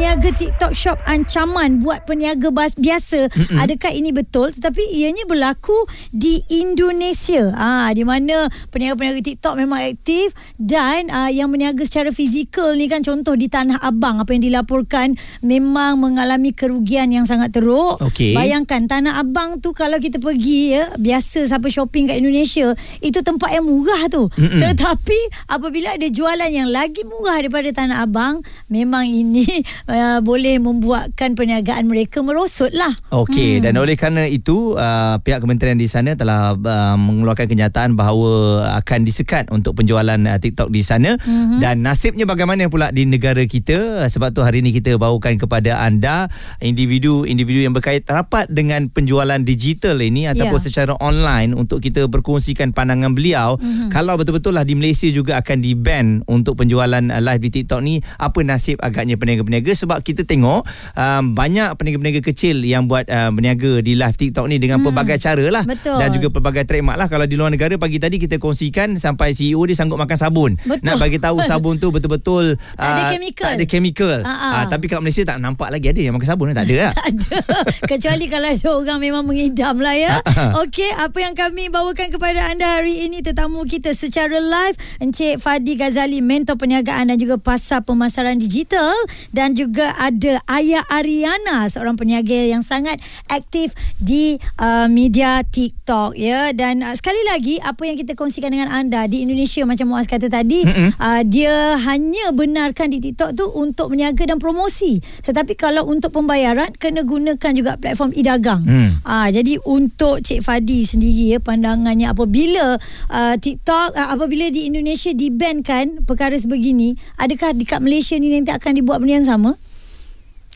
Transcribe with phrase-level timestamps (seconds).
[0.00, 3.28] Peniaga TikTok shop ancaman buat peniaga bas biasa.
[3.36, 3.60] Mm-mm.
[3.60, 4.48] Adakah ini betul?
[4.48, 5.76] Tetapi ianya berlaku
[6.08, 7.52] di Indonesia.
[7.52, 13.04] Ah, di mana peniaga-peniaga TikTok memang aktif dan ah, yang meniaga secara fizikal ni kan
[13.04, 18.00] contoh di Tanah Abang apa yang dilaporkan memang mengalami kerugian yang sangat teruk.
[18.00, 18.32] Okey.
[18.32, 22.72] Bayangkan Tanah Abang tu kalau kita pergi ya, biasa siapa shopping kat Indonesia,
[23.04, 24.32] itu tempat yang murah tu.
[24.32, 24.64] Mm-mm.
[24.64, 28.40] Tetapi apabila ada jualan yang lagi murah daripada Tanah Abang,
[28.72, 29.44] memang ini
[29.90, 32.94] uh, boleh membuatkan perniagaan mereka merosot lah.
[33.10, 33.62] Okey hmm.
[33.66, 39.02] dan oleh kerana itu uh, pihak kementerian di sana telah uh, mengeluarkan kenyataan bahawa akan
[39.02, 41.58] disekat untuk penjualan uh, TikTok di sana hmm.
[41.58, 46.30] dan nasibnya bagaimana pula di negara kita sebab tu hari ini kita bawakan kepada anda
[46.62, 50.66] individu-individu yang berkait rapat dengan penjualan digital ini ataupun Ya.
[50.68, 53.88] secara online untuk kita berkongsikan pandangan beliau hmm.
[53.88, 58.04] kalau betul-betul lah di Malaysia juga akan di-ban untuk penjualan uh, live di TikTok ni
[58.20, 60.62] apa nasib agaknya peniaga-peniaga sebab kita tengok
[60.94, 64.92] um, banyak peniaga-peniaga kecil yang buat uh, berniaga di live TikTok ni dengan hmm.
[64.92, 65.96] pelbagai cara lah Betul.
[65.96, 69.64] dan juga pelbagai trademark lah kalau di luar negara pagi tadi kita kongsikan sampai CEO
[69.64, 70.84] dia sanggup makan sabun Betul.
[70.84, 73.46] nak bagi tahu sabun tu betul-betul Tak ada uh, chemical.
[73.48, 74.62] tak ada chemical ah.
[74.62, 77.06] uh, tapi kat Malaysia tak nampak lagi ada yang makan sabun tak ada lah Tak
[77.16, 77.38] ada.
[77.86, 80.18] Kecuali kalau ada orang memang mengidam lah ya.
[80.66, 85.78] Okey, apa yang kami bawakan kepada anda hari ini tetamu kita secara live Encik Fadi
[85.78, 88.92] Ghazali, mentor perniagaan dan juga pasar pemasaran digital
[89.30, 92.98] dan juga ada Ayah Ariana, seorang peniaga yang sangat
[93.30, 96.50] aktif di uh, media TikTok ya.
[96.50, 100.26] Dan uh, sekali lagi apa yang kita kongsikan dengan anda di Indonesia macam Muaz kata
[100.26, 104.98] tadi, uh, dia hanya benarkan di TikTok tu untuk meniaga dan promosi.
[104.98, 108.62] Tetapi kalau untuk pembayaran kena gunakan juga platform e-dagang.
[108.64, 108.90] Hmm.
[109.04, 112.80] Ah jadi untuk Cik Fadi sendiri ya pandangannya apabila
[113.12, 118.72] uh, TikTok uh, apabila di Indonesia dibankan perkara sebegini, adakah dekat Malaysia ni nanti akan
[118.80, 119.59] dibuat benda yang sama?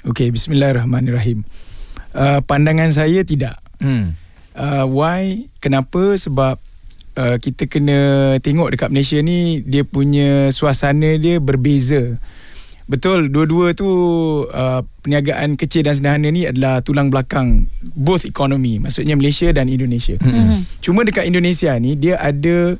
[0.05, 1.49] Okey, bismillahirrahmanirrahim.
[2.13, 3.57] Uh, pandangan saya tidak.
[3.81, 4.13] hmm.
[4.53, 5.49] Uh, why?
[5.65, 6.15] Kenapa?
[6.21, 6.61] Sebab
[7.17, 7.99] uh, kita kena
[8.45, 12.21] tengok dekat Malaysia ni dia punya suasana dia berbeza.
[12.85, 13.89] Betul, dua-dua tu
[14.45, 20.21] uh, perniagaan kecil dan sederhana ni adalah tulang belakang both economy, maksudnya Malaysia dan Indonesia.
[20.21, 20.85] Mm-hmm.
[20.85, 22.77] Cuma dekat Indonesia ni dia ada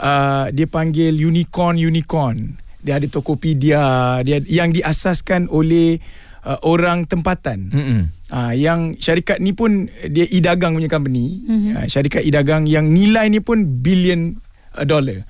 [0.00, 2.56] uh, dia panggil unicorn unicorn.
[2.80, 6.00] Dia ada Tokopedia, dia yang diasaskan oleh
[6.46, 7.70] uh, orang tempatan.
[7.70, 8.02] Hmm.
[8.32, 11.44] Ah yang syarikat ni pun dia e-dagang punya company.
[11.44, 11.72] Mm-hmm.
[11.76, 14.40] Ah, syarikat e-dagang yang nilai ni pun billion
[14.72, 15.20] uh, dollar.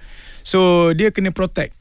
[0.47, 1.75] So dia kena protect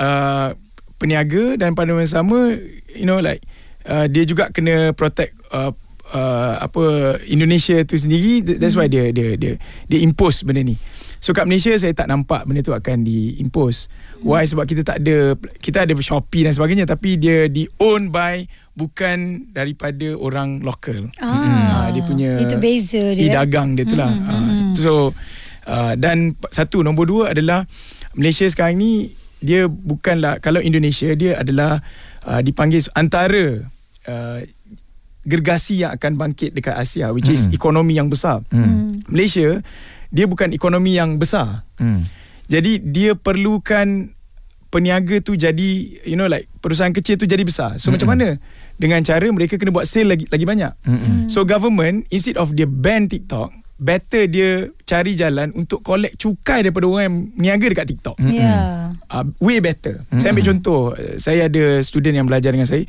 [0.00, 0.56] uh,
[0.96, 2.56] peniaga dan pada masa sama
[2.96, 3.44] you know like
[3.84, 5.76] uh, dia juga kena protect uh,
[6.16, 9.60] uh, apa Indonesia tu sendiri that's why dia dia dia
[9.92, 10.76] dia impose benda ni.
[11.22, 13.86] So kat Malaysia saya tak nampak benda tu akan diimpose.
[14.26, 14.42] Why?
[14.42, 18.42] Sebab kita tak ada kita ada Shopee dan sebagainya tapi dia di own by
[18.72, 21.12] bukan daripada orang lokal.
[21.20, 23.28] Ah, dia punya itu beza dia.
[23.28, 24.08] E-dagang dia tu lah.
[24.08, 24.76] Mm-hmm.
[24.80, 25.12] So
[25.68, 27.68] uh, dan satu nombor dua adalah
[28.16, 29.12] Malaysia sekarang ni
[29.42, 31.82] dia bukanlah kalau Indonesia dia adalah
[32.24, 33.60] uh, dipanggil antara
[34.08, 34.40] uh,
[35.22, 38.42] gergasi yang akan bangkit dekat Asia which is ekonomi yang besar.
[39.06, 39.62] Malaysia
[40.12, 41.64] dia bukan ekonomi yang besar.
[41.78, 42.02] Hmm.
[42.50, 44.12] Jadi dia perlukan
[44.72, 45.70] peniaga tu jadi
[46.08, 47.76] you know like perusahaan kecil tu jadi besar.
[47.76, 47.92] So mm-hmm.
[48.00, 48.28] macam mana?
[48.80, 50.72] Dengan cara mereka kena buat sale lagi lagi banyak.
[50.88, 51.16] Mm-hmm.
[51.28, 56.88] So government instead of dia ban TikTok, better dia cari jalan untuk collect cukai daripada
[56.88, 58.16] orang yang niaga dekat TikTok.
[58.24, 58.32] Ya.
[58.32, 58.66] Yeah.
[59.12, 60.00] Uh, way better.
[60.08, 60.18] Mm-hmm.
[60.24, 60.82] Saya ambil contoh,
[61.20, 62.88] saya ada student yang belajar dengan saya.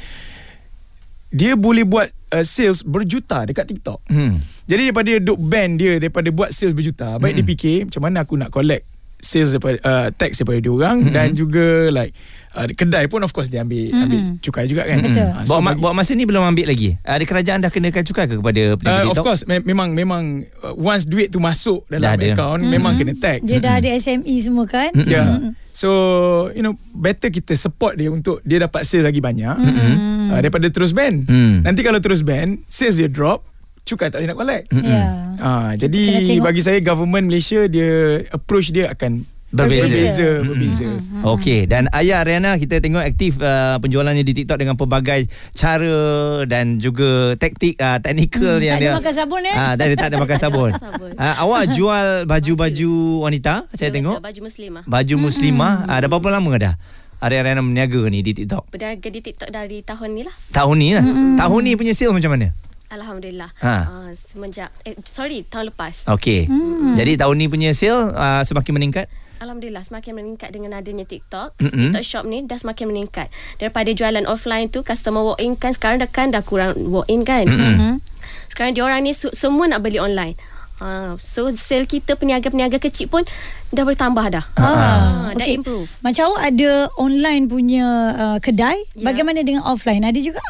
[1.33, 4.05] Dia boleh buat uh, sales berjuta dekat TikTok.
[4.05, 4.37] Hmm.
[4.69, 8.21] Jadi daripada dia duk ban dia daripada buat sales berjuta, baik dia fikir macam mana
[8.21, 8.92] aku nak collect
[9.23, 11.15] sales daripada uh, tax daripada dia orang mm-hmm.
[11.15, 12.11] dan juga like
[12.53, 14.03] uh, kedai pun of course dia ambil mm-hmm.
[14.03, 14.99] ambil cukai juga kan.
[14.99, 15.29] Betul.
[15.31, 16.99] Ah, Bawa, ma- bagi- bawa masa ni belum ambil lagi.
[17.01, 19.15] Ada kerajaan dah kenakan cukai ke kepada peniaga Uh, TikTok?
[19.15, 20.23] of course me- memang memang
[20.61, 22.27] uh, once duit tu masuk Dah dalam ada.
[22.35, 22.75] account mm-hmm.
[22.75, 23.39] memang kena tax.
[23.41, 24.91] Dia dah ada SME semua kan?
[25.07, 25.23] Ya.
[25.23, 25.31] Yeah.
[25.71, 25.89] So
[26.51, 29.93] you know better kita support dia untuk dia dapat sales lagi banyak mm-hmm.
[30.29, 31.25] uh, daripada terus ban.
[31.25, 31.63] Mm.
[31.63, 33.41] Nanti kalau terus ban, sales dia drop,
[33.83, 34.63] cukai tak boleh nak collect.
[34.73, 35.03] Ya.
[35.37, 39.85] Ah, Kena jadi bagi saya government Malaysia dia approach dia akan Berbeza.
[39.85, 40.89] berbeza, berbeza.
[41.29, 46.01] Okey dan Ayah Ariana kita tengok aktif uh, penjualannya di TikTok dengan pelbagai cara
[46.49, 49.53] dan juga taktik uh, teknikal Hmm, yang tak ada dia makan sabun, eh?
[49.53, 50.71] Ah tak ada tak ada makan sabun.
[51.21, 52.91] uh, awak jual baju-baju
[53.21, 54.83] wanita saya tengok baju muslimah.
[54.89, 56.73] baju muslimah uh, dah berapa lama dah?
[57.21, 58.73] Ada Ariana berniaga ni di TikTok.
[58.73, 60.35] Berniaga di TikTok dari tahun ni lah.
[60.49, 61.05] Tahun ni lah.
[61.37, 62.51] Tahun ni punya sale macam mana?
[62.93, 63.49] Alhamdulillah.
[63.57, 63.75] Ha.
[63.83, 66.05] Uh, semenjak eh sorry tahun lepas.
[66.07, 66.45] Okey.
[66.45, 66.93] Hmm.
[66.93, 69.09] Jadi tahun ni punya sale uh, semakin meningkat.
[69.41, 71.59] Alhamdulillah semakin meningkat dengan adanya TikTok.
[71.59, 71.91] Mm-mm.
[71.91, 73.27] TikTok shop ni dah semakin meningkat.
[73.57, 77.27] Daripada jualan offline tu customer walk in kan sekarang dah kan dah kurang walk in
[77.27, 77.43] kan.
[77.43, 77.99] Mm-hmm.
[78.47, 80.39] Sekarang diorang ni su- semua nak beli online.
[80.79, 83.23] Uh, so sale kita peniaga-peniaga kecil pun
[83.69, 84.45] dah bertambah dah.
[84.55, 85.59] Ah, dah Okey.
[85.59, 85.87] improve.
[85.99, 87.85] Macam awak ada online punya
[88.15, 89.05] uh, kedai, Ya.
[89.05, 90.03] bagaimana dengan offline?
[90.03, 90.43] Ada juga?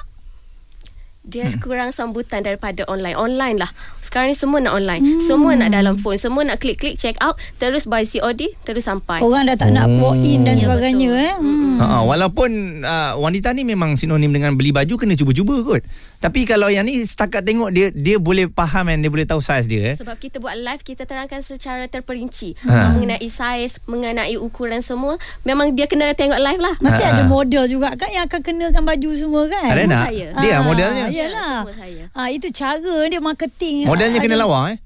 [1.24, 3.16] Dia kurang sambutan daripada online.
[3.16, 3.72] Online lah.
[3.98, 5.00] Sekarang ni semua nak online.
[5.00, 5.24] Hmm.
[5.24, 6.16] Semua nak dalam phone.
[6.16, 7.34] Semua nak klik-klik check out.
[7.56, 8.52] Terus buy COD.
[8.62, 9.18] Terus sampai.
[9.18, 11.24] Orang dah tak nak walk in dan Ya, sebagainya betul.
[11.24, 11.34] eh.
[11.34, 11.76] Hmm.
[11.76, 12.50] Ha, walaupun
[12.82, 15.82] uh, wanita ni memang sinonim dengan beli baju kena cuba-cuba kot.
[16.20, 19.66] Tapi kalau yang ni setakat tengok dia dia boleh faham kan dia boleh tahu saiz
[19.66, 19.96] dia eh.
[19.96, 22.94] Sebab kita buat live kita terangkan secara terperinci Ha.
[22.94, 25.16] mengenai saiz, mengenai ukuran semua.
[25.42, 26.76] Memang dia kena tengok live lah.
[26.78, 27.28] Mesti Ha, ada ha.
[27.28, 29.68] model juga kan yang akan kenakan baju semua kan?
[29.70, 30.04] Ada nak?
[30.06, 30.26] saya.
[30.38, 31.06] Dia Ah, modelnya.
[31.14, 31.70] Yalah.
[31.70, 32.06] Saya.
[32.18, 33.86] Ah itu cara dia marketing.
[33.86, 34.78] Modelnya Ah, kena lawa eh.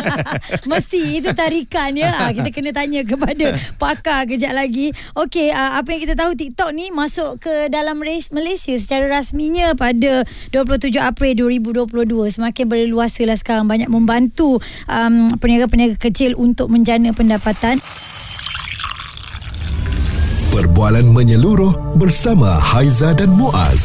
[0.70, 2.10] Mesti itu tarikan ya.
[2.14, 4.92] Ah, kita kena tanya kepada pakar kejap lagi.
[5.16, 10.22] Okey, ah, apa yang kita tahu TikTok ni masuk ke dalam Malaysia secara rasminya pada
[10.52, 12.34] 27 April 2022.
[12.36, 17.80] Semakin berluasa lah sekarang banyak membantu um, peniaga-peniaga kecil untuk menjana pendapatan.
[20.56, 23.84] Perbualan menyeluruh bersama Haiza dan Muaz.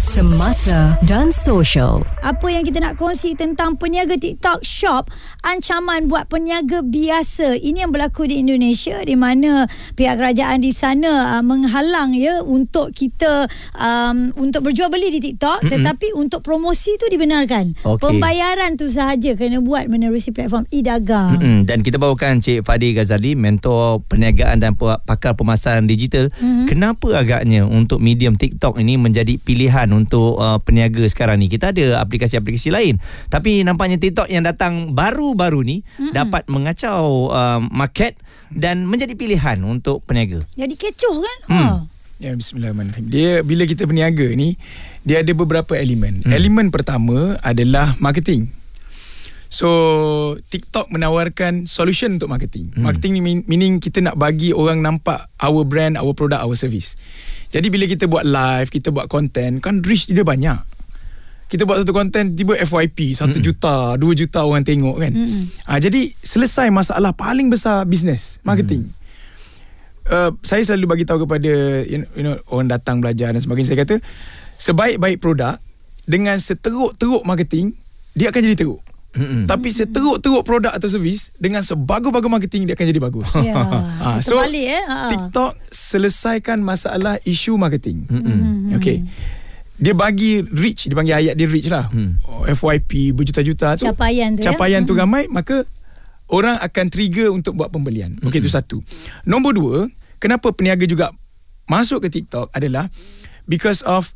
[0.11, 2.03] Semasa dan social.
[2.19, 5.07] Apa yang kita nak kongsi tentang peniaga TikTok shop
[5.39, 7.55] ancaman buat peniaga biasa.
[7.55, 9.63] Ini yang berlaku di Indonesia di mana
[9.95, 13.47] pihak kerajaan di sana uh, menghalang ya untuk kita
[13.79, 15.79] um, untuk berjual beli di TikTok mm-hmm.
[15.79, 17.79] tetapi untuk promosi tu dibenarkan.
[17.79, 18.03] Okey.
[18.03, 21.39] Pembayaran tu sahaja kena buat menerusi platform e-dagang.
[21.39, 21.59] Mm-mm.
[21.63, 26.27] Dan kita bawakan Cik Fadi Ghazali, mentor perniagaan dan pakar pemasaran digital.
[26.35, 26.67] Mm-hmm.
[26.67, 31.47] Kenapa agaknya untuk medium TikTok ini menjadi pilihan untuk uh, peniaga sekarang ni?
[31.47, 32.97] Kita ada aplikasi-aplikasi lain.
[33.29, 36.13] Tapi nampaknya TikTok yang datang baru-baru ni mm-hmm.
[36.13, 38.17] dapat mengacau uh, market
[38.51, 40.43] dan menjadi pilihan untuk peniaga.
[40.59, 41.39] Jadi kecoh kan?
[41.47, 41.61] Hmm.
[41.61, 41.77] Ha.
[42.21, 43.07] Ya bismillahirrahmanirrahim.
[43.09, 44.53] Dia bila kita berniaga ni
[45.01, 46.21] dia ada beberapa elemen.
[46.21, 46.29] Hmm.
[46.37, 48.45] Elemen pertama adalah marketing.
[49.51, 49.67] So
[50.47, 52.71] TikTok menawarkan solution untuk marketing.
[52.77, 52.85] Hmm.
[52.85, 56.93] Marketing ni mean- meaning kita nak bagi orang nampak our brand, our product, our service.
[57.51, 60.59] Jadi bila kita buat live, kita buat content, kan reach dia banyak.
[61.51, 65.11] Kita buat satu konten tiba FYP 1 mm juta, 2 juta orang tengok kan.
[65.11, 65.43] Mm-hmm.
[65.67, 68.87] Ha, jadi selesai masalah paling besar bisnes, marketing.
[68.87, 68.99] Mm.
[70.07, 71.51] Uh, saya selalu bagi tahu kepada
[71.85, 73.95] you know, you know orang datang belajar dan sebagainya saya kata
[74.57, 75.59] sebaik-baik produk
[76.07, 77.75] dengan seteruk-teruk marketing
[78.15, 78.79] dia akan jadi teruk.
[79.11, 79.43] Mm-hmm.
[79.43, 83.29] Tapi seteruk-teruk produk atau servis dengan sebagus-bagus marketing dia akan jadi bagus.
[83.41, 83.57] Ya.
[83.99, 84.83] Ah, so Terbalik eh.
[84.85, 84.97] Ha.
[85.11, 88.07] TikTok selesaikan masalah isu marketing.
[88.07, 88.77] Mm-hmm.
[88.79, 89.03] Okay.
[89.81, 91.89] Dia bagi reach, dia panggil ayat dia reach lah.
[91.89, 92.21] Mm.
[92.29, 93.89] Oh, FYP berjuta-juta tu.
[93.89, 94.53] Capaian tu, ya.
[94.53, 95.65] Capaian tu ramai, maka
[96.29, 98.13] orang akan trigger untuk buat pembelian.
[98.21, 98.77] Okey, itu satu.
[99.25, 99.77] Nombor dua,
[100.21, 101.09] kenapa peniaga juga
[101.65, 102.87] masuk ke TikTok adalah
[103.49, 104.13] because of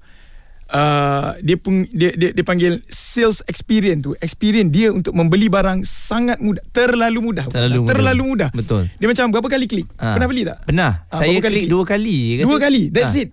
[0.65, 5.85] Uh, dia, pun, dia dia dia panggil sales experience tu experience dia untuk membeli barang
[5.85, 7.89] sangat mudah terlalu mudah Terlalu mudah.
[7.93, 8.89] terlalu mudah Betul.
[8.91, 10.11] dia macam berapa kali klik Ah.
[10.11, 11.05] pernah beli tak Pernah.
[11.05, 12.17] Ah, Saya berapa klik dua kali.
[12.41, 12.83] Dua kali.
[12.89, 13.21] That's Ah.
[13.21, 13.29] it.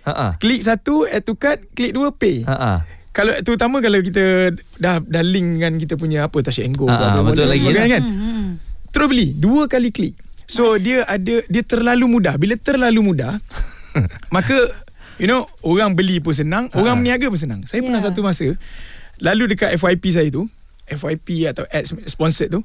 [0.00, 0.32] Ha ah.
[0.34, 2.48] Klik satu, add to cart, klik dua, pay.
[2.48, 2.78] Ha ah.
[3.10, 4.48] Kalau terutama kalau kita
[4.78, 7.66] dah dah link dengan kita punya apa Touch and Go ke ah, apa, betul lagi
[7.66, 7.86] lah.
[7.90, 8.02] kan.
[8.88, 10.16] Terus beli, dua kali klik.
[10.46, 12.34] So dia ada dia terlalu mudah.
[12.34, 13.36] Bila terlalu mudah,
[14.34, 14.56] maka
[15.20, 17.60] you know orang beli pun senang, orang meniaga pun senang.
[17.62, 18.08] Saya pernah Yeah.
[18.08, 18.56] satu masa
[19.20, 20.48] lalu dekat FYP saya tu,
[20.86, 22.64] FYP atau ads sponsored tu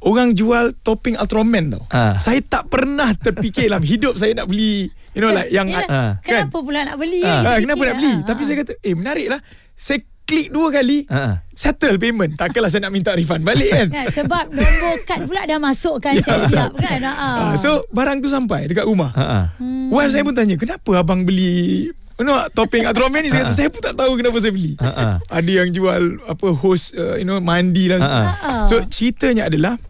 [0.00, 1.84] Orang jual topping Ultraman tau.
[1.92, 2.16] Ah.
[2.16, 6.12] Saya tak pernah terfikir dalam hidup saya nak beli, you know like yang Yelah, Ah.
[6.18, 6.48] kan?
[6.48, 7.20] Kenapa pula nak beli?
[7.20, 8.08] Ah, Kita kenapa nak beli?
[8.10, 9.40] ah, Tapi saya kata, eh menarik lah.
[9.76, 10.00] Saya
[10.30, 11.42] klik dua kali, Ah.
[11.50, 12.38] settle payment.
[12.38, 13.88] Takkanlah saya nak minta refund balik kan?
[13.90, 17.02] Kan, sebab nombor kad pula dah masukkan saya siap kan.
[17.02, 17.12] Ha.
[17.12, 19.10] Ah, so barang tu sampai dekat rumah.
[19.18, 19.44] Ha ah.
[19.58, 19.90] Hmm.
[19.90, 23.32] Wife saya pun tanya, kenapa abang beli you know, topping Ultraman ni?
[23.32, 24.76] Saya kata, saya pun tak tahu kenapa saya beli.
[24.76, 25.16] Ha-ha.
[25.24, 27.96] Ada yang jual apa host, uh, you know, mandi lah.
[27.96, 28.68] Ha-ha.
[28.68, 29.80] So ceritanya adalah,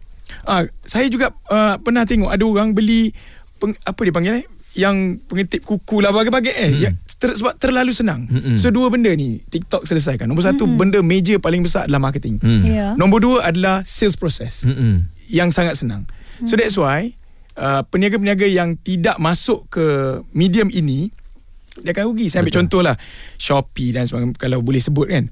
[0.47, 3.11] ah, saya juga uh, pernah tengok ada orang beli,
[3.59, 4.45] peng, apa dia panggil eh?
[4.71, 6.79] Yang pengintip kuku lah bagai-bagai eh hmm.
[6.79, 8.55] ya, ter, sebab terlalu senang Mm-mm.
[8.55, 12.63] so dua benda ni TikTok selesaikan nombor satu benda major paling besar adalah marketing Hmm.
[12.63, 12.95] Ya.
[12.95, 15.05] nombor dua adalah sales process Mm-mm.
[15.27, 16.07] yang sangat senang.
[16.41, 17.13] So that's why
[17.53, 19.85] uh, peniaga-peniaga yang tidak masuk ke
[20.33, 21.13] medium ini
[21.79, 22.27] dia akan rugi.
[22.27, 22.95] Saya ambil contoh lah
[23.39, 25.29] Shopee dan sebagainya kalau boleh sebut kan.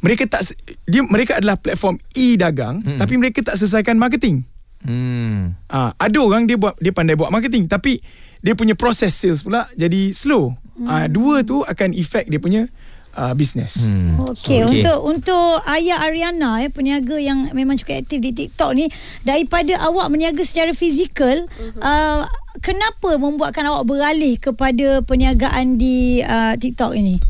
[0.00, 0.44] Mereka tak
[0.88, 2.98] dia mereka adalah platform e-dagang hmm.
[2.98, 4.44] tapi mereka tak selesaikan marketing.
[4.80, 5.52] Hmm.
[5.68, 8.00] Ah, ada orang dia buat dia pandai buat marketing tapi
[8.40, 10.56] dia punya proses sales pula jadi slow.
[10.88, 12.64] Ah, dua tu akan effect dia punya
[13.12, 13.92] uh, business.
[13.92, 14.16] Hmm.
[14.32, 14.80] Okey, Okey.
[14.80, 18.88] untuk untuk Ayah Ariana ya peniaga yang memang cukup aktif di TikTok ni
[19.20, 21.80] daripada awak meniaga secara fizikal Mhm.
[21.80, 22.24] uh,
[22.64, 27.20] kenapa membuatkan awak beralih kepada perniagaan di uh, TikTok ini?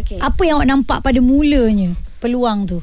[0.00, 0.16] Okay.
[0.16, 2.80] Apa yang awak nampak pada mulanya peluang tu?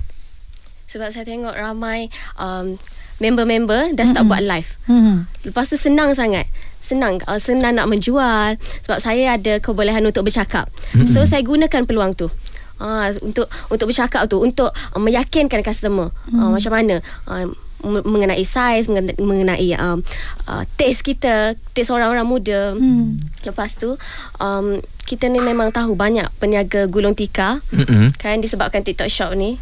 [0.87, 2.77] Sebab saya tengok ramai um,
[3.17, 4.69] member-member dah start buat live.
[4.85, 5.25] Hmm.
[5.41, 6.45] Lepas tu senang sangat.
[6.77, 8.55] Senang uh, senang nak menjual
[8.85, 10.69] sebab saya ada kebolehan untuk bercakap.
[11.03, 12.29] So saya gunakan peluang tu.
[12.77, 17.49] Uh, untuk untuk bercakap tu untuk uh, meyakinkan customer uh, macam mana uh,
[17.81, 19.97] mengenai saiz mengenai, mengenai um,
[20.45, 23.17] uh, taste kita taste orang-orang muda Hmm.
[23.49, 23.97] lepas tu
[24.37, 24.77] um,
[25.09, 28.13] kita ni memang tahu banyak peniaga gulung tikar Mm-mm.
[28.21, 29.57] kan disebabkan TikTok shop ni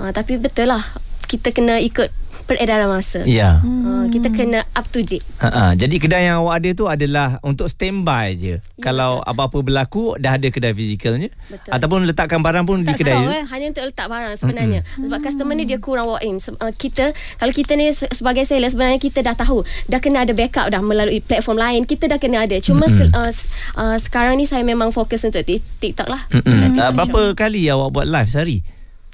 [0.00, 0.80] uh, tapi betul lah
[1.28, 2.08] kita kena ikut
[2.46, 3.58] peredaran masa Ya.
[3.58, 5.64] uh, kita kena up to date Ha, ha.
[5.72, 8.56] Jadi kedai yang awak ada tu adalah untuk standby je.
[8.56, 9.28] Ya, Kalau betul.
[9.28, 11.28] apa-apa berlaku dah ada kedai fizikalnya.
[11.44, 11.70] Betul.
[11.70, 13.32] Ataupun letakkan barang pun di Tak kedai tahu, tu.
[13.32, 13.44] eh.
[13.46, 15.02] hanya untuk letak barang sebenarnya mm-hmm.
[15.02, 18.42] sebab customer ni dia kurang walk in Se- uh, kita kalau kita ni se- sebagai
[18.42, 22.16] seller sebenarnya kita dah tahu dah kena ada backup dah melalui platform lain kita dah
[22.16, 23.12] kena ada cuma mm-hmm.
[23.12, 23.32] uh,
[23.76, 26.22] uh, sekarang ni saya memang fokus untuk ti- TikTok lah.
[26.30, 27.36] Dekat Uh, berapa shop.
[27.36, 28.58] kali awak buat live sehari?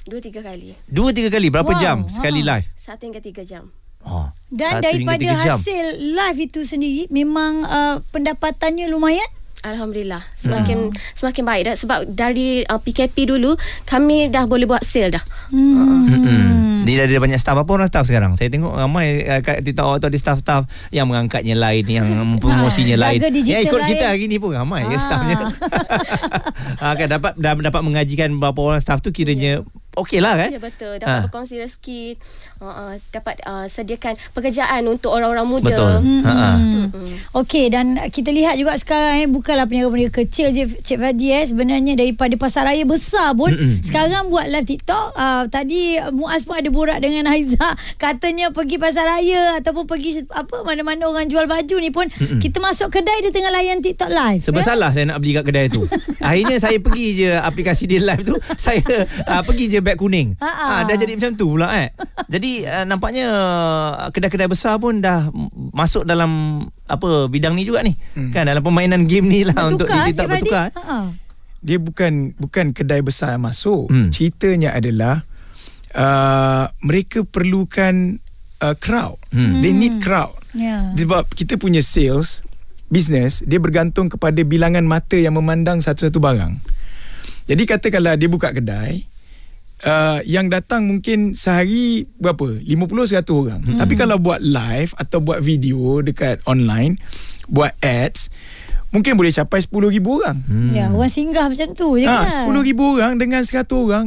[0.03, 2.55] Dua tiga kali Dua tiga kali berapa Wow, jam sekali ha.
[2.55, 2.67] live?
[2.73, 4.27] satu hingga tiga jam Oh.
[4.49, 9.23] Dan daripada hasil live itu sendiri memang uh, pendapatannya lumayan?
[9.63, 15.07] Alhamdulillah semakin semakin baik dah sebab dari uh, PKP dulu kami dah boleh buat sale
[15.09, 15.23] dah.
[15.47, 16.83] Hmm.
[16.83, 19.97] Dia ada banyak staff Apa orang staff sekarang Saya tengok ramai uh, Kat TikTok awak
[19.97, 23.87] tu ada staff-staff Yang mengangkatnya lain Yang mempromosinya Ah, lain Yang ikut lain.
[23.87, 24.99] kita hari ni pun Ramai ya Ah.
[24.99, 25.35] staffnya
[26.75, 29.63] ha, kan, dapat, dah, dapat mengajikan Berapa orang staff tu Kiranya
[29.93, 30.97] Okey lah kan Ya betul.
[30.97, 30.99] Ah.
[30.99, 32.17] dapat berkongsi rezeki
[32.63, 35.75] uh, uh, dapat uh, sediakan pekerjaan untuk orang-orang muda.
[35.75, 35.93] Betul
[36.23, 36.49] ha, ha.
[37.35, 41.93] Okey dan kita lihat juga sekarang eh bukanlah peniaga-peniaga kecil je Cik Fadi eh sebenarnya
[41.97, 43.83] daripada pasar raya besar pun Mm-mm.
[43.83, 47.57] sekarang buat live TikTok uh, tadi Muaz pun ada borak dengan Haiza
[47.97, 52.39] katanya pergi pasar raya ataupun pergi apa mana-mana orang jual baju ni pun Mm-mm.
[52.39, 54.65] kita masuk kedai dia tengah layan TikTok live Sebab ya?
[54.65, 55.83] salah saya nak beli kat kedai tu
[56.29, 58.79] Akhirnya saya pergi je Aplikasi dia live tu Saya
[59.27, 60.67] uh, pergi je beg kuning Ha, ha.
[60.69, 65.33] uh, Dah jadi macam tu pula eh Jadi uh, nampaknya uh, Kedai-kedai besar pun dah
[65.73, 68.29] Masuk dalam Apa Bidang ni juga ni hmm.
[68.29, 70.73] Kan dalam permainan game ni lah Untuk bertukar di Cik TikTok Fadi bertukar eh.
[70.77, 70.99] Ha-ha.
[71.63, 73.87] Dia bukan bukan kedai besar yang masuk.
[73.87, 74.11] Hmm.
[74.11, 75.23] Ceritanya adalah
[75.95, 78.19] uh, mereka perlukan
[78.59, 79.15] uh, crowd.
[79.31, 79.63] Hmm.
[79.63, 80.35] They need crowd.
[80.51, 80.91] Ya.
[80.91, 82.43] Sebab kita punya sales
[82.91, 86.53] business dia bergantung kepada bilangan mata yang memandang satu-satu barang.
[87.47, 89.12] Jadi katakanlah dia buka kedai
[89.83, 92.59] uh, yang datang mungkin sehari berapa?
[92.59, 93.61] 50 100 orang.
[93.61, 93.79] Hmm.
[93.79, 96.97] Tapi kalau buat live atau buat video dekat online,
[97.47, 98.31] buat ads,
[98.89, 99.71] mungkin boleh capai 10,000
[100.03, 100.37] orang.
[100.47, 100.71] Hmm.
[100.71, 102.25] Ya, orang singgah macam tu je kan.
[102.25, 104.05] Ha, 10,000 orang dengan 100 orang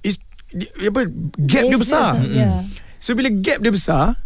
[0.00, 0.18] is
[0.48, 1.06] di- apa
[1.36, 1.82] gap dia Beza.
[1.84, 2.12] besar.
[2.32, 2.50] Ya.
[2.98, 4.18] So bila gap dia besar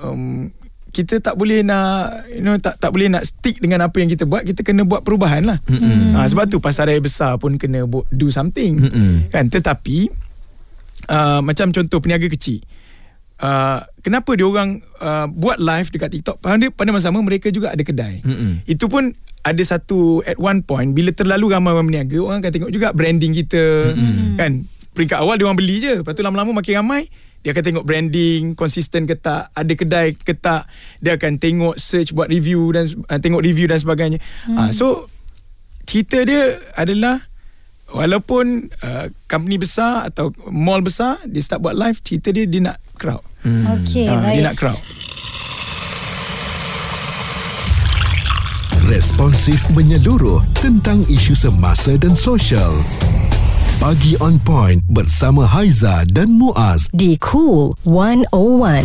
[0.00, 0.50] um,
[0.94, 4.22] kita tak boleh nak you know tak tak boleh nak stick dengan apa yang kita
[4.30, 6.14] buat kita kena buat perubahan lah mm-hmm.
[6.14, 7.82] ha, sebab tu pasar raya besar pun kena
[8.14, 9.26] do something Mm-mm.
[9.34, 10.06] kan tetapi
[11.10, 12.62] uh, macam contoh peniaga kecil
[13.34, 17.74] Uh, kenapa dia orang uh, buat live dekat TikTok pada pada masa sama mereka juga
[17.74, 18.22] ada kedai.
[18.22, 18.62] Mm-mm.
[18.62, 19.10] Itu pun
[19.44, 23.36] ada satu at one point bila terlalu ramai orang berniaga orang akan tengok juga branding
[23.44, 24.40] kita mm-hmm.
[24.40, 24.64] kan
[24.96, 27.04] peringkat awal dia orang beli je lepas tu lama-lama makin ramai
[27.44, 30.64] dia akan tengok branding konsisten ke tak ada kedai ke tak
[30.98, 34.16] dia akan tengok search buat review dan uh, tengok review dan sebagainya
[34.48, 34.56] mm.
[34.56, 35.12] uh, so
[35.84, 37.20] cerita dia adalah
[37.92, 42.80] walaupun uh, company besar atau mall besar dia start buat live cerita dia dia nak
[42.96, 44.40] crowd Okey, Ah, baik.
[44.40, 44.80] dia nak crowd
[48.84, 52.68] Responsif menyeluruh tentang isu semasa dan sosial.
[53.84, 56.88] Pagi on point bersama Haiza dan Muaz.
[56.96, 58.80] di Cool 101.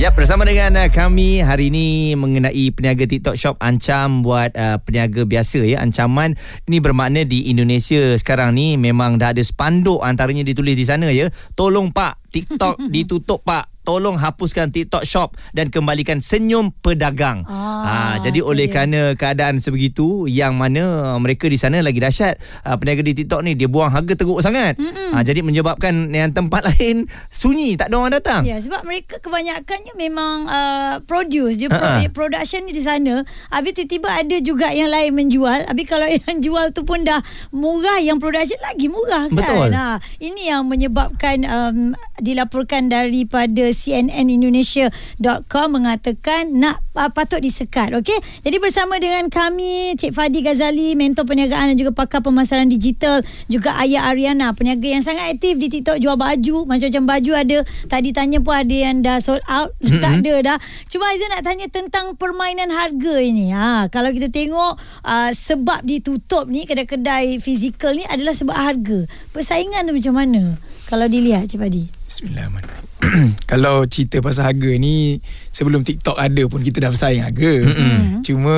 [0.00, 5.28] Ya, bersama dengan uh, kami hari ini mengenai peniaga TikTok Shop ancam buat uh, peniaga
[5.28, 5.84] biasa ya.
[5.84, 6.32] Ancaman
[6.64, 11.28] ini bermakna di Indonesia sekarang ni memang dah ada spanduk antaranya ditulis di sana ya.
[11.52, 13.73] Tolong Pak, TikTok ditutup Pak.
[13.84, 17.44] Tolong hapuskan TikTok Shop dan kembalikan senyum pedagang.
[17.44, 22.00] Ah, ha, jadi tu oleh kerana keadaan sebegitu yang mana uh, mereka di sana lagi
[22.00, 24.80] dahsyat uh, peniaga di TikTok ni dia buang harga teruk sangat.
[24.80, 28.42] Ha, jadi menyebabkan yang tempat lain sunyi, tak ada orang datang.
[28.48, 32.08] Ya sebab mereka kebanyakannya memang uh, produce je Ha-ha.
[32.08, 33.20] pro- production ni di sana.
[33.52, 35.68] Habis tiba-tiba ada juga yang lain menjual.
[35.68, 37.20] Habis kalau yang jual tu pun dah
[37.52, 39.36] murah yang production lagi murah kan.
[39.36, 39.68] Betul.
[39.76, 48.16] Ha, ini yang menyebabkan um, dilaporkan daripada cnnindonesia.com mengatakan nak uh, patut disekat okey?
[48.46, 53.74] Jadi bersama dengan kami Cik Fadi Ghazali mentor perniagaan dan juga pakar pemasaran digital juga
[53.82, 57.58] Ayah Ariana peniaga yang sangat aktif di TikTok jual baju macam-macam baju ada.
[57.90, 59.74] Tadi tanya pun ada yang dah sold out.
[59.82, 60.00] Mm-hmm.
[60.04, 60.58] tak ada dah.
[60.88, 63.50] Cuma Aizan nak tanya tentang permainan harga ini.
[63.50, 69.04] Ha kalau kita tengok uh, sebab ditutup ni kedai-kedai fizikal ni adalah sebab harga.
[69.34, 70.42] Persaingan tu macam mana?
[70.86, 71.84] Kalau dilihat Cik Fadi.
[72.06, 72.83] Bismillahirrahmanirrahim.
[73.50, 75.18] Kalau cerita pasal harga ni
[75.52, 77.54] sebelum TikTok ada pun kita dah bersaing harga.
[77.64, 78.22] Mm-hmm.
[78.26, 78.56] Cuma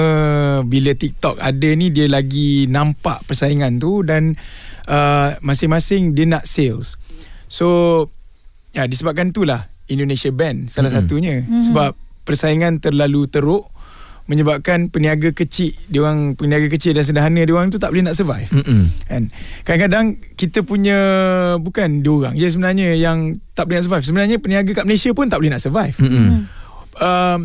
[0.64, 4.34] bila TikTok ada ni dia lagi nampak persaingan tu dan
[4.88, 6.96] uh, masing-masing dia nak sales.
[7.46, 8.08] So
[8.72, 11.06] ya disebabkan itulah Indonesia ban salah mm-hmm.
[11.06, 11.62] satunya mm-hmm.
[11.70, 11.90] sebab
[12.26, 13.70] persaingan terlalu teruk
[14.26, 18.18] menyebabkan peniaga kecil dia orang peniaga kecil dan sederhana dia orang tu tak boleh nak
[18.18, 18.50] survive.
[18.50, 18.90] Mm-mm.
[19.06, 19.22] kan?
[19.62, 20.98] Kadang-kadang kita punya
[21.62, 24.04] bukan dia orang je sebenarnya yang tak boleh nak survive.
[24.04, 25.96] Sebenarnya peniaga kat Malaysia pun tak boleh nak survive.
[26.02, 26.42] Mm-mm.
[26.98, 27.40] um,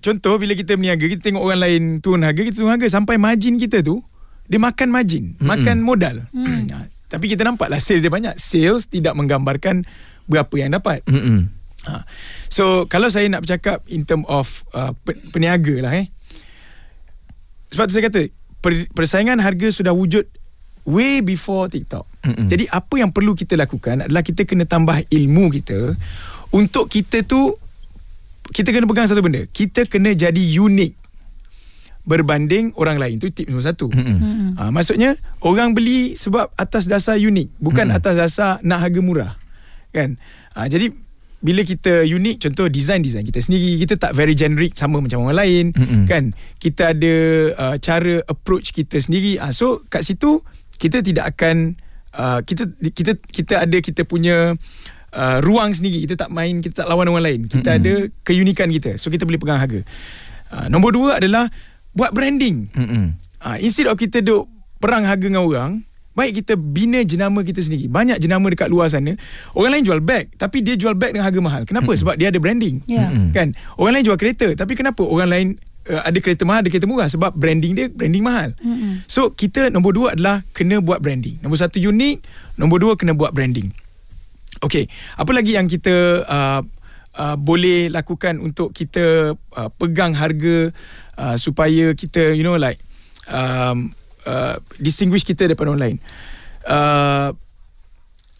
[0.00, 3.58] contoh bila kita berniaga kita tengok orang lain turun harga kita turun harga sampai margin
[3.58, 4.00] kita tu
[4.46, 5.50] dia makan margin Mm-mm.
[5.50, 6.16] makan modal.
[6.30, 8.38] Ha, tapi kita nampaklah sales dia banyak.
[8.38, 9.82] Sales tidak menggambarkan
[10.30, 11.02] berapa yang dapat.
[11.10, 11.59] Mm-mm.
[11.88, 12.04] Ha.
[12.52, 16.12] So kalau saya nak bercakap in term of uh, pe- peniaga lah eh.
[17.72, 18.28] Sebab tu saya kata
[18.60, 20.28] per- persaingan harga sudah wujud
[20.84, 22.04] way before TikTok.
[22.26, 22.52] Mm-mm.
[22.52, 25.96] Jadi apa yang perlu kita lakukan adalah kita kena tambah ilmu kita
[26.52, 27.56] untuk kita tu
[28.50, 29.46] kita kena pegang satu benda.
[29.48, 30.92] Kita kena jadi unik
[32.04, 33.16] berbanding orang lain.
[33.22, 33.86] Itu tip nombor satu.
[33.88, 34.58] Mm-mm.
[34.58, 35.14] Ha, maksudnya
[35.46, 38.00] orang beli sebab atas dasar unik, bukan Mm-mm.
[38.02, 39.32] atas dasar nak harga murah.
[39.94, 40.18] Kan?
[40.58, 40.90] Ha, jadi
[41.40, 45.64] bila kita unik contoh design-design kita sendiri kita tak very generic sama macam orang lain
[45.72, 46.04] Mm-mm.
[46.04, 46.36] kan?
[46.60, 47.14] Kita ada
[47.56, 49.40] uh, cara approach kita sendiri.
[49.40, 50.44] Uh, so kat situ
[50.76, 51.80] kita tidak akan
[52.12, 54.52] uh, kita kita kita ada kita punya
[55.16, 56.04] uh, ruang sendiri.
[56.04, 57.40] Kita tak main kita tak lawan orang lain.
[57.48, 57.80] Kita Mm-mm.
[57.80, 59.00] ada keunikan kita.
[59.00, 59.80] So kita boleh pegang harga.
[60.52, 61.48] Uh, nombor dua adalah
[61.96, 62.68] buat branding.
[62.76, 63.16] Mm-mm.
[63.40, 64.44] uh, instead of kita duk
[64.76, 65.80] perang harga dengan orang
[66.10, 67.86] Baik kita bina jenama kita sendiri.
[67.86, 69.14] Banyak jenama dekat luar sana.
[69.54, 71.62] Orang lain jual beg tapi dia jual beg dengan harga mahal.
[71.64, 71.94] Kenapa?
[71.94, 72.82] Sebab dia ada branding.
[72.84, 73.30] Mm-mm.
[73.30, 73.54] Kan?
[73.78, 75.46] Orang lain jual kereta tapi kenapa orang lain
[75.86, 78.50] uh, ada kereta mahal, ada kereta murah sebab branding dia branding mahal.
[78.58, 79.06] Mm-mm.
[79.06, 81.40] So kita nombor dua adalah kena buat branding.
[81.46, 82.16] Nombor satu unik,
[82.58, 83.70] nombor dua kena buat branding.
[84.60, 86.60] Okay, apa lagi yang kita uh,
[87.16, 90.68] uh, boleh lakukan untuk kita uh, pegang harga
[91.16, 92.76] uh, supaya kita you know like
[93.30, 93.94] um,
[94.26, 95.96] uh, distinguish kita daripada orang lain.
[96.66, 97.32] Uh,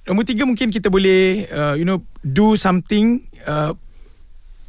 [0.08, 3.72] nombor tiga mungkin kita boleh uh, you know do something uh,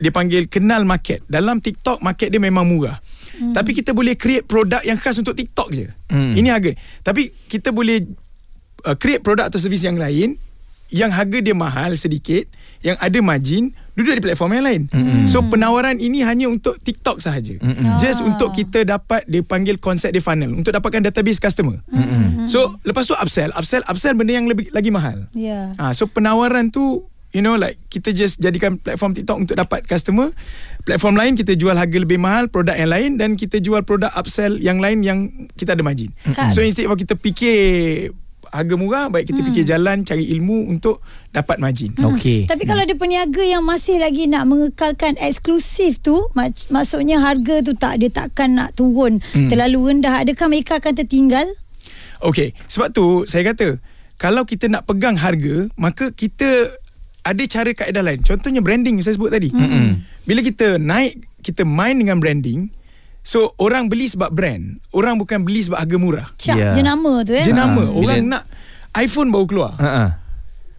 [0.02, 1.24] dia panggil kenal market.
[1.26, 2.98] Dalam TikTok market dia memang murah.
[3.38, 3.56] Hmm.
[3.56, 5.88] Tapi kita boleh create produk yang khas untuk TikTok je.
[6.10, 6.34] Hmm.
[6.36, 6.72] Ini harga.
[7.06, 8.04] Tapi kita boleh
[8.86, 10.36] uh, create produk atau servis yang lain
[10.92, 12.46] yang harga dia mahal sedikit,
[12.84, 14.82] yang ada margin duduk di platform yang lain.
[14.88, 15.28] Hmm.
[15.28, 17.60] So penawaran ini hanya untuk TikTok sahaja.
[17.60, 17.98] Hmm.
[17.98, 18.28] Just Ah.
[18.28, 21.80] untuk kita dapat dia panggil konsep dia funnel untuk dapatkan database customer.
[21.88, 22.48] Hmm.
[22.48, 25.28] So lepas tu upsell, upsell, upsell benda yang lebih lagi mahal.
[25.32, 25.76] Ya.
[25.76, 30.32] Ah, so penawaran tu you know like kita just jadikan platform TikTok untuk dapat customer.
[30.82, 34.58] Platform lain kita jual harga lebih mahal produk yang lain dan kita jual produk upsell
[34.58, 35.20] yang lain yang
[35.54, 36.12] kita ada margin.
[36.32, 36.52] Kan.
[36.52, 38.12] So instead of kita fikir
[38.52, 41.96] harga murah baik kita fikir jalan cari ilmu untuk dapat margin.
[41.96, 42.46] Okey.
[42.46, 47.74] Tapi kalau ada peniaga yang masih lagi nak mengekalkan eksklusif tu, mak- maksudnya harga tu
[47.74, 49.48] tak dia takkan nak turun Hmm.
[49.48, 50.20] terlalu rendah.
[50.20, 51.48] Adakah mereka akan tertinggal?
[52.22, 53.80] Okey, sebab tu saya kata
[54.16, 56.70] kalau kita nak pegang harga, maka kita
[57.22, 58.20] ada cara kaedah lain.
[58.20, 59.50] Contohnya branding saya sebut tadi.
[59.50, 59.88] Mm-hmm.
[60.26, 62.70] Bila kita naik, kita main dengan branding,
[63.22, 64.78] so orang beli sebab brand.
[64.90, 66.28] Orang bukan beli sebab harga murah.
[66.36, 66.70] Cak Ya.
[66.72, 67.42] jenama tu eh.
[67.42, 68.44] Jenama, Ha, orang bila- nak
[68.94, 69.74] iPhone baru keluar.
[69.76, 70.06] Ha-ha.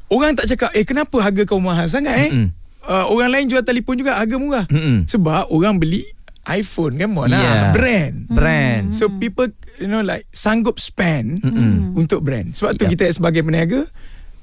[0.07, 2.48] Orang tak cakap, "Eh, kenapa harga kau mahal sangat eh?" Mm-mm.
[2.83, 4.66] Uh, orang lain jual telefon juga harga murah.
[4.66, 5.07] Mm-mm.
[5.07, 6.02] Sebab orang beli
[6.44, 7.70] iPhone kan mana Yeah.
[7.72, 8.14] brand.
[8.28, 8.85] Brand.
[8.90, 9.46] So people
[9.78, 11.94] you know like sanggup spend Mm-mm.
[11.94, 12.52] untuk brand.
[12.52, 12.92] Sebab tu Yep.
[12.92, 13.87] kita sebagai peniaga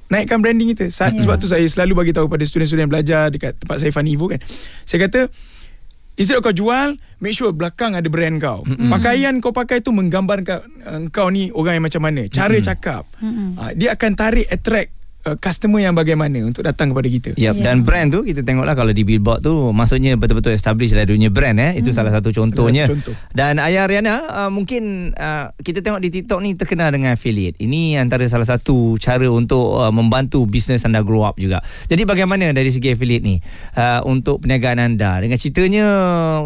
[0.07, 0.87] naikkan branding kita.
[0.89, 1.21] Sa- Yeah.
[1.21, 4.25] Sebab tu saya selalu bagi tahu pada student-student yang belajar dekat tempat saya Funny Evo
[4.25, 4.39] kan.
[4.81, 5.27] Saya kata
[6.19, 8.67] Instead of kau jual Make sure belakang ada brand kau.
[8.67, 12.27] Mm Pakaian kau pakai tu Menggambarkan uh, Kau ni orang yang macam mana.
[12.27, 13.07] Cara cakap.
[13.23, 17.37] Uh, Dia akan tarik Attract uh, Customer yang bagaimana Untuk datang kepada kita Yep.
[17.39, 17.51] Ya.
[17.55, 21.31] Dan brand tu kita tengoklah kalau di billboard tu maksudnya betul-betul establish lah dia punya
[21.31, 21.71] brand eh.
[21.79, 22.89] Itu salah satu contohnya.
[22.89, 23.15] Salah satu contoh.
[23.31, 27.55] Dan Ayah Riana uh, mungkin uh, kita tengok di TikTok ni terkenal dengan affiliate.
[27.61, 31.63] Ini antara salah satu cara untuk uh, membantu bisnes anda grow up juga.
[31.87, 33.35] Jadi bagaimana dari segi affiliate ni
[33.77, 35.21] uh, untuk perniagaan anda?
[35.21, 35.85] Dengan ceritanya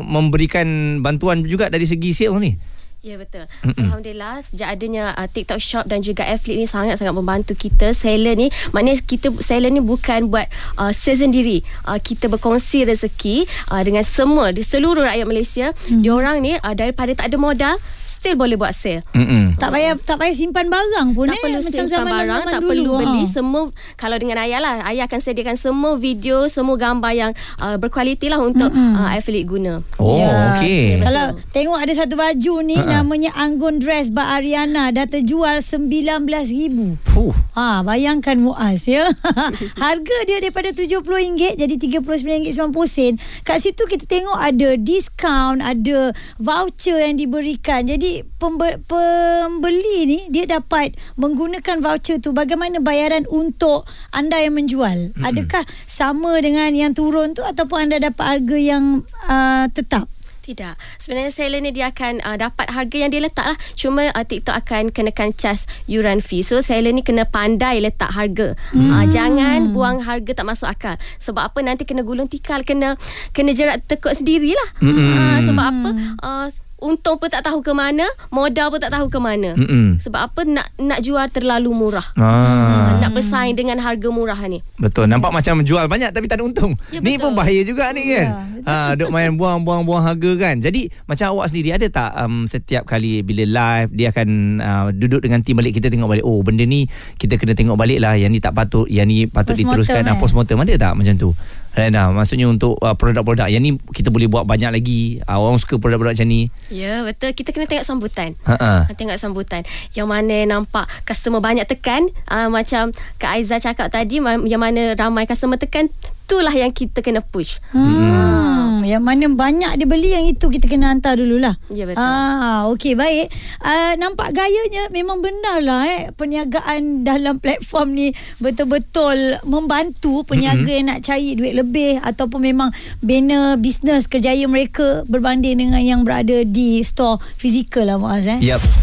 [0.04, 2.73] memberikan bantuan juga dari segi sales ni.
[3.04, 3.44] Ya betul.
[3.68, 3.84] Mm-mm.
[3.84, 8.48] Alhamdulillah sejak adanya uh, TikTok Shop dan juga affiliate ni sangat-sangat membantu kita seller ni.
[8.72, 10.48] Maknanya kita seller ni bukan buat
[10.80, 11.68] uh, sales sendiri.
[11.84, 13.44] Uh, kita berkongsi rezeki
[13.76, 15.76] uh, dengan semua di seluruh rakyat Malaysia.
[15.92, 16.00] Mm.
[16.00, 17.76] Diorang ni uh, daripada tak ada modal
[18.24, 19.04] still boleh buat sale.
[19.12, 19.60] Mm-mm.
[19.60, 21.42] Tak payah tak payah simpan barang pun tak eh.
[21.44, 22.70] perlu Macam simpan zaman barang zaman tak dulu.
[22.72, 23.30] perlu beli ha.
[23.30, 23.62] semua
[23.94, 28.40] kalau dengan ayah lah ayah akan sediakan semua video semua gambar yang uh, berkualiti lah
[28.40, 30.24] untuk uh, affiliate guna Oh,
[30.56, 31.00] okey.
[31.00, 33.02] Kalau tengok ada satu baju ni Ha-ha.
[33.02, 36.78] namanya Anggun Dress by Ariana dah terjual RM19,000.
[37.10, 37.34] Fuh.
[37.54, 39.10] Ha, bayangkan Muaz ya.
[39.84, 43.18] Harga dia daripada RM70 jadi RM39.90.
[43.42, 47.86] Kat situ kita tengok ada diskaun, ada voucher yang diberikan.
[47.86, 55.16] Jadi pembe- pembeli ni dia dapat menggunakan voucher tu bagaimana bayaran untuk anda yang menjual.
[55.16, 55.26] Mm-hmm.
[55.26, 60.06] Adakah sama dengan yang turun tu ataupun anda dapat harga yang uh, tetap?
[60.44, 60.76] Tidak.
[61.00, 63.58] Sebenarnya seller ni dia akan uh, dapat harga yang dia letak lah.
[63.80, 66.44] Cuma uh, TikTok akan kenakan cas yuran fee.
[66.44, 68.52] So seller ni kena pandai letak harga.
[68.76, 68.92] Hmm.
[68.92, 71.00] Uh, jangan buang harga tak masuk akal.
[71.24, 73.00] Sebab apa nanti kena gulung tikal, kena
[73.32, 74.84] kena jerat tekuk sendirilah.
[74.84, 74.92] Hmm.
[75.16, 75.90] Uh, sebab apa?
[76.20, 76.48] Uh,
[76.84, 79.56] untung pun tak tahu ke mana, modal pun tak tahu ke mana.
[79.56, 79.98] Mm-mm.
[80.04, 82.06] Sebab apa nak nak jual terlalu murah.
[82.20, 83.00] Ah.
[83.00, 84.60] Nak bersaing dengan harga murah ni.
[84.84, 87.30] Betul Nampak macam jual banyak Tapi tak ada untung Ya, Ni betul.
[87.30, 88.28] pun bahaya juga ni kan
[88.66, 93.24] ha, Duk main buang-buang-buang harga kan Jadi Macam awak sendiri Ada tak um, Setiap kali
[93.24, 94.28] Bila live Dia akan
[94.60, 96.84] uh, Duduk dengan tim balik Kita tengok balik Oh benda ni
[97.16, 100.12] Kita kena tengok balik lah Yang ni tak patut Yang ni patut Postmortem, diteruskan eh?
[100.12, 100.18] eh?
[100.20, 101.30] Postmortem ada tak macam tu
[101.74, 105.82] Rena, maksudnya untuk uh, produk-produk Yang ni kita boleh buat banyak lagi uh, Orang suka
[105.82, 107.38] produk-produk macam ni Ya, betul.
[107.38, 108.34] Kita kena tengok sambutan.
[108.50, 108.90] Ha-ha.
[108.90, 109.62] Ha, tengok sambutan.
[109.94, 112.90] Yang mana nampak customer banyak tekan, uh, macam
[113.22, 117.60] Kak Aiza cakap tadi, yang mana ramai customer tekan, itulah yang kita kena push.
[117.76, 121.60] Hmm, yang mana banyak dia beli yang itu kita kena hantar dululah.
[121.68, 122.00] Ya, betul.
[122.00, 123.28] Ah, okey baik.
[123.60, 128.08] Uh, nampak gayanya memang benar lah eh perniagaan dalam platform ni
[128.40, 130.78] betul-betul membantu peniaga mm-hmm.
[130.80, 132.70] yang nak cari duit lebih ataupun memang
[133.04, 138.40] bina bisnes kerjaya mereka berbanding dengan yang berada di store fizikal lah Muaz eh.
[138.40, 138.83] Yep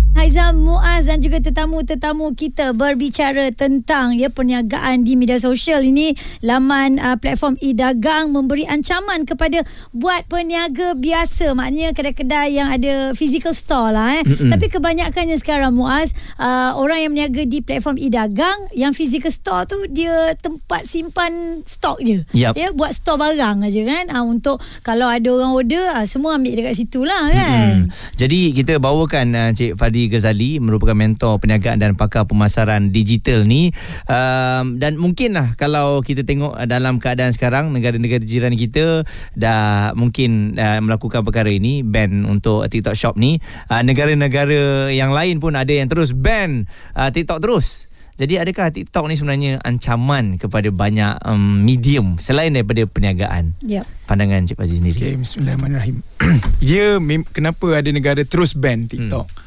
[0.21, 6.13] Haizam Muaz dan juga tetamu-tetamu kita berbicara tentang ya perniagaan di media sosial ini
[6.45, 13.49] laman uh, platform e-dagang memberi ancaman kepada buat peniaga biasa maknanya kedai-kedai yang ada physical
[13.49, 14.53] store lah eh Mm-mm.
[14.53, 19.89] tapi kebanyakannya sekarang Muaz uh, orang yang berniaga di platform e-dagang yang physical store tu
[19.89, 22.53] dia tempat simpan stok je Yup.
[22.53, 26.61] ya buat store barang aja kan uh, untuk kalau ada orang order uh, semua ambil
[26.61, 27.87] dekat situ lah kan Hmm.
[28.19, 33.71] Jadi kita bawakan uh, Cik Fadi Ghazali merupakan mentor perniagaan dan pakar pemasaran digital ni
[34.11, 39.07] um, dan mungkinlah kalau kita tengok dalam keadaan sekarang negara-negara jiran kita
[39.39, 43.39] dah mungkin uh, melakukan perkara ini ban untuk TikTok Shop ni
[43.71, 49.09] uh, negara-negara yang lain pun ada yang terus ban uh, TikTok terus jadi adakah TikTok
[49.09, 53.57] ni sebenarnya ancaman kepada banyak um, medium selain daripada perniagaan?
[53.65, 53.81] Yep.
[54.05, 54.99] Pandangan Cik Fadi sendiri.
[55.01, 56.05] Okay, bismillahirrahmanirrahim.
[56.69, 59.25] dia mem- kenapa ada negara terus ban TikTok?
[59.25, 59.40] Hmm.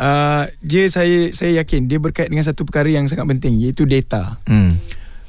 [0.00, 4.40] Uh, dia saya saya yakin dia berkait dengan satu perkara yang sangat penting iaitu data.
[4.48, 4.78] Hmm.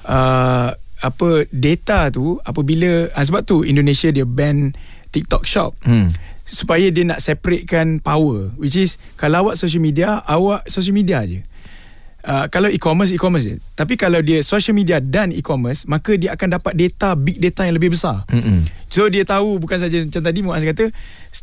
[0.06, 4.72] Uh, apa data tu apabila uh, sebab tu Indonesia dia ban
[5.12, 5.76] TikTok Shop.
[5.84, 6.14] Hmm.
[6.52, 11.40] supaya dia nak separatekan power which is kalau awak social media awak social media je
[12.22, 16.54] Uh, kalau e-commerce e-commerce je tapi kalau dia social media dan e-commerce maka dia akan
[16.54, 18.62] dapat data big data yang lebih besar Mm-mm.
[18.94, 20.94] so dia tahu bukan saja macam tadi Muaz kata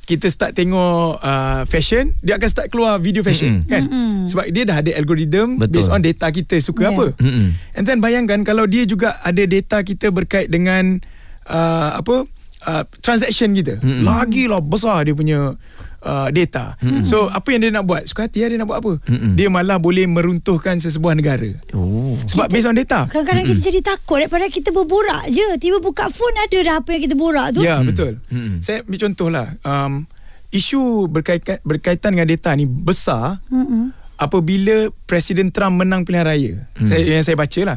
[0.07, 3.67] kita start tengok uh, fashion dia akan start keluar video fashion Mm-mm.
[3.67, 3.83] kan
[4.31, 5.73] sebab dia dah ada algorithm Betul.
[5.75, 6.67] based on data kita Yeah.
[6.71, 7.49] suka apa Mm-mm.
[7.75, 11.03] and then bayangkan kalau dia juga ada data kita berkait dengan
[11.51, 12.23] uh, apa
[12.71, 14.07] uh, transaction kita Mm-mm.
[14.07, 15.59] lagilah besar dia punya
[16.03, 16.79] uh, data.
[16.79, 17.05] Mm-hmm.
[17.07, 18.07] So apa yang dia nak buat?
[18.07, 18.93] Suka hati lah dia nak buat apa?
[19.07, 19.33] Mm-mm.
[19.35, 21.51] Dia malah boleh meruntuhkan sesebuah negara.
[21.75, 22.19] Oh.
[22.27, 23.01] Sebab Kita- based on data.
[23.09, 25.47] Kadang-kadang kita jadi takut daripada kita berborak je.
[25.59, 27.61] Tiba buka phone ada dah apa yang kita borak tu.
[27.63, 28.19] Ya, betul.
[28.31, 28.63] Mm-mm.
[28.63, 29.47] Saya ambil contohlah.
[29.63, 30.07] Um,
[30.49, 33.93] isu berkaitan, berkaitan dengan data ni besar Mm-mm.
[34.17, 36.53] apabila Presiden Trump menang pilihan raya.
[36.73, 36.89] Hmm.
[36.89, 37.77] Saya yang saya baca lah.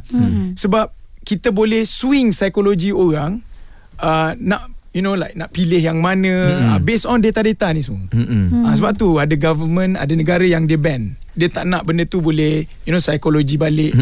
[0.56, 0.88] Sebab
[1.22, 3.44] kita boleh swing psikologi orang
[4.02, 6.32] uh, nak you know like nak pilih yang mana
[6.76, 8.04] uh, based on data-data ni semua.
[8.12, 8.44] Mm-mm.
[8.52, 8.64] Hmm.
[8.68, 11.16] Ha, sebab tu ada government, ada negara yang dia ban.
[11.34, 13.96] Dia tak nak benda tu boleh you know psikologi balik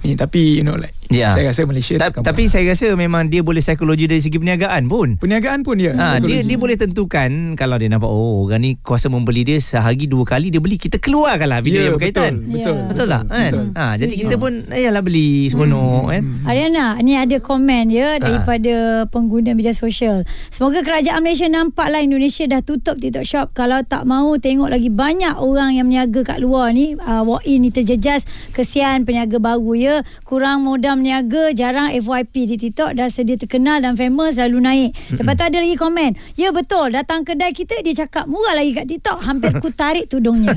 [0.00, 1.30] ni tapi you know like Ya.
[1.30, 5.14] saya rasa Malaysia Ta- tapi saya rasa memang dia boleh psikologi dari segi perniagaan pun.
[5.14, 9.06] perniagaan pun dia Ha, dia dia boleh tentukan kalau dia nampak oh orang ni kuasa
[9.06, 12.42] membeli dia sehari dua kali dia beli kita keluarkanlah video Ya, yang berkaitan.
[12.42, 12.86] betul, betul, Ya.
[12.90, 13.22] Betul tak?
[13.24, 13.38] Kan?
[13.46, 13.64] betul.
[13.72, 16.22] Ha, jadi kita pun ayalah beli seronok kan.
[16.42, 18.74] Ariana, ni ada komen ya daripada
[19.06, 20.26] pengguna media sosial.
[20.48, 23.46] Semoga kerajaan Malaysia nampaklah Indonesia dah tutup TikTok Shop.
[23.52, 27.64] Kalau tak mahu tengok lagi banyak orang yang berniaga kat luar ni, uh, walk in
[27.64, 28.28] ni terjejas.
[28.52, 29.96] Kesian peniaga baru ya.
[30.28, 34.90] Kurang modal berniaga, jarang FYP di TikTok dah sedia terkenal dan famous selalu naik.
[35.14, 36.18] Lepas tu ada lagi komen.
[36.34, 39.22] Ya betul, datang kedai kita dia cakap murah lagi kat TikTok.
[39.22, 40.50] Hampir ku tarik tudungnya.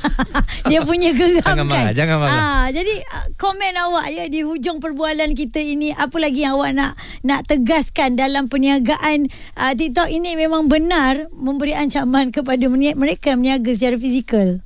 [0.72, 1.98] dia punya geram Jangan marah, kan.
[2.00, 2.32] jangan marah.
[2.40, 6.72] Ah, jadi ah, komen awak ya di hujung perbualan kita ini apa lagi yang awak
[6.72, 9.28] nak nak tegaskan dalam perniagaan
[9.60, 14.63] uh, TikTok ini memang benar memberi ancaman kepada mereka yang berniaga secara fizikal.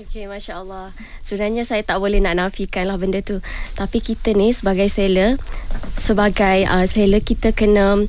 [0.00, 0.88] Okey, Masya Allah.
[1.20, 3.36] Sebenarnya saya tak boleh nak nafikan lah benda tu.
[3.76, 5.36] Tapi kita ni sebagai seller,
[6.00, 8.00] sebagai uh, seller kita kena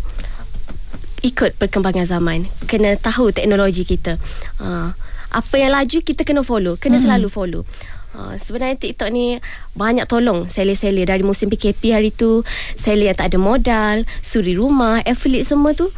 [1.19, 2.47] ikut perkembangan zaman.
[2.63, 4.15] Kena tahu teknologi kita.
[4.63, 4.95] Uh,
[5.35, 6.79] apa yang laju kita kena follow.
[6.79, 7.03] Kena hmm.
[7.03, 7.67] selalu follow.
[8.15, 9.43] Uh, sebenarnya TikTok ni
[9.75, 12.39] banyak tolong seller-seller dari musim PKP hari tu
[12.79, 15.91] seller yang tak ada modal suri rumah affiliate semua tu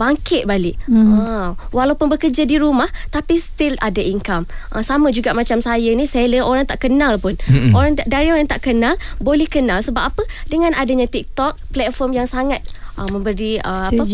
[0.00, 0.80] bangkit balik.
[0.88, 1.12] Hmm.
[1.12, 4.48] Ha, walaupun bekerja di rumah tapi still ada income.
[4.72, 7.36] Ha, sama juga macam saya ni seller orang tak kenal pun.
[7.44, 7.76] Hmm.
[7.76, 10.22] Orang dari orang yang tak kenal boleh kenal sebab apa?
[10.48, 12.64] Dengan adanya TikTok platform yang sangat
[12.96, 14.04] uh, memberi uh, apa?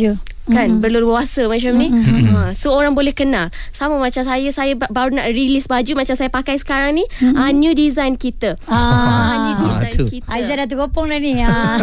[0.47, 0.79] Kan mm-hmm.
[0.79, 2.31] berleluasa macam ni mm-hmm.
[2.31, 6.15] ha, so orang boleh kenal sama macam saya saya ba- baru nak release baju macam
[6.15, 7.35] saya pakai sekarang ni mm-hmm.
[7.35, 9.43] uh, new design kita Ah.
[9.43, 10.07] new design tu.
[10.07, 11.43] kita Aizah dah tergopong dah ni.
[11.43, 11.83] Ha.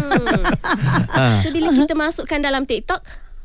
[1.43, 3.03] So bila kita masukkan dalam TikTok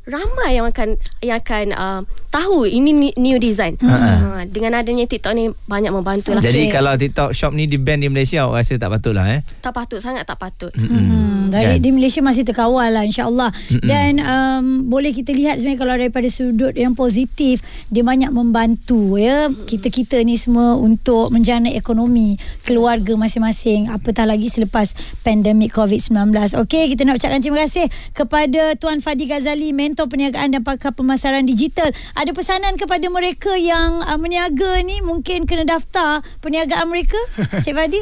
[0.09, 2.01] ramai yang akan yang akan uh,
[2.33, 3.77] tahu ini ni- new design.
[3.85, 6.41] Uh, dengan adanya TikTok ni banyak membantu lah.
[6.41, 9.41] Jadi kalau TikTok shop ni di ban di Malaysia awak rasa tak patut lah eh.
[9.61, 10.73] tak patut sangat tak patut.
[10.73, 11.83] Hmm, dari Kan?
[11.83, 13.51] di Malaysia masih terkawal lah insyaAllah
[13.83, 19.51] dan um, boleh kita lihat sebenarnya kalau daripada sudut yang positif dia banyak membantu ya
[19.51, 24.95] kita-kita ni semua untuk menjana ekonomi keluarga masing-masing apatah lagi selepas
[25.27, 26.31] pandemik COVID-19
[26.63, 31.43] Okey kita nak ucapkan terima kasih kepada Tuan Fadi Ghazali mentor perniagaan dan pakar pemasaran
[31.43, 31.91] digital.
[32.15, 35.03] Ada pesanan kepada mereka yang uh, meniaga ni?
[35.03, 37.19] Mungkin kena daftar perniagaan mereka?
[37.65, 38.01] Cik Fadi?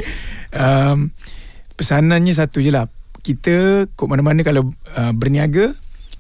[0.53, 1.15] Um,
[1.81, 2.91] pesanannya satu je lah.
[3.25, 5.73] Kita kok mana-mana kalau uh, berniaga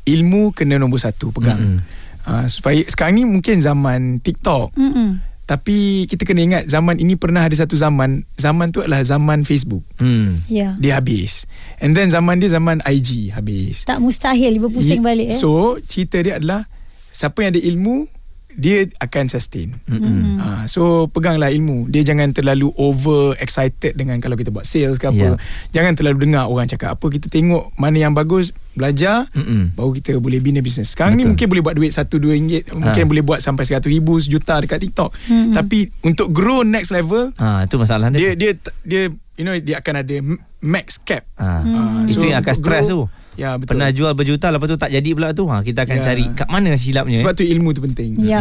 [0.06, 1.58] ilmu kena nombor satu pegang.
[1.58, 2.30] Mm-hmm.
[2.30, 4.72] uh, supaya sekarang ni mungkin zaman TikTok.
[4.78, 5.25] Mm-mm.
[5.46, 8.26] Tapi kita kena ingat zaman ini pernah ada satu zaman.
[8.34, 9.86] Zaman tu adalah zaman Facebook.
[10.02, 10.42] Hmm.
[10.50, 10.74] ya.
[10.82, 11.46] Dia habis.
[11.78, 13.86] And then zaman dia zaman IG habis.
[13.86, 15.38] Tak mustahil berpusing Ye- balik eh.
[15.38, 16.66] So cerita dia adalah
[17.14, 18.10] siapa yang ada ilmu
[18.56, 19.76] dia akan sustain.
[19.84, 20.36] Mm-hmm.
[20.36, 21.86] Ha, so peganglah ilmu.
[21.86, 25.36] Dia jangan terlalu over excited dengan kalau kita buat sales ke Yeah.
[25.36, 25.44] apa.
[25.70, 27.06] Jangan terlalu dengar orang cakap apa.
[27.06, 29.72] Kita tengok mana yang bagus, belajar, Mm-mm.
[29.72, 30.88] baru kita boleh bina bisnes.
[30.88, 31.22] Sekarang Betul.
[31.22, 34.56] ni mungkin boleh buat duit 1 2 ringgit, mungkin boleh buat sampai 100 ribu, sejuta
[34.56, 35.12] dekat TikTok.
[35.12, 35.52] Mm-hmm.
[35.52, 38.32] Tapi untuk grow next level, Ha tu masalah dia.
[38.32, 38.50] dia dia
[38.82, 39.02] dia
[39.36, 40.16] you know dia akan ada
[40.58, 41.28] max cap.
[41.36, 41.60] Ha.
[41.60, 43.25] Ah, Itu so yang akan untuk stres grow- tu.
[43.36, 43.76] Ya betul.
[43.76, 45.44] Pernah jual berjuta lepas tu tak jadi pula tu.
[45.46, 46.04] Ha kita akan Ya.
[46.04, 47.20] cari kat mana silapnya.
[47.20, 47.38] Sebab eh.
[47.38, 48.10] tu ilmu tu penting.
[48.20, 48.40] Ya.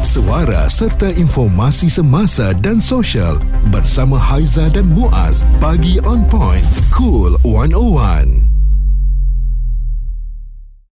[0.00, 3.38] Suara serta informasi semasa dan sosial
[3.70, 5.46] bersama Haiza dan Muaz.
[5.62, 6.64] Pagi on point.
[6.90, 8.59] Cool 101.